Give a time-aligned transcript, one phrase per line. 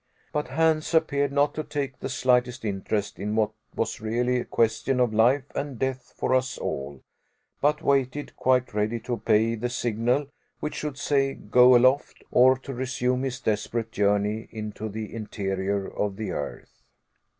[0.33, 4.99] But Hans appeared not to take the slightest interest in what was really a question
[4.99, 7.01] of life and death for us all,
[7.61, 10.25] but waited quite ready to obey the signal
[10.59, 16.15] which should say go aloft, or to resume his desperate journey into the interior of
[16.15, 16.81] the earth.